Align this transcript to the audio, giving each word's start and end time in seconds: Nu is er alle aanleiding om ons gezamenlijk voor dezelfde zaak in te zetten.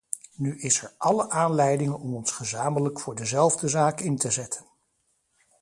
Nu 0.35 0.59
is 0.59 0.81
er 0.83 0.93
alle 0.97 1.29
aanleiding 1.29 1.93
om 1.93 2.15
ons 2.15 2.31
gezamenlijk 2.31 2.99
voor 2.99 3.15
dezelfde 3.15 3.67
zaak 3.67 3.99
in 3.99 4.17
te 4.17 4.31
zetten. 4.31 4.65